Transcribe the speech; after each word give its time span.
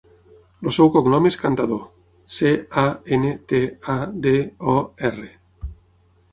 El 0.61 0.71
seu 0.77 0.87
cognom 0.95 1.27
és 1.29 1.37
Cantador: 1.41 1.83
ce, 2.39 2.55
a, 2.85 2.87
ena, 3.19 3.37
te, 3.53 3.63
a, 3.97 4.01
de, 4.27 4.35
o, 4.77 4.79
erra. 5.13 5.33